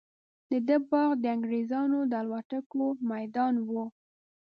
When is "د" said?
0.51-0.51, 1.23-1.25, 2.11-2.13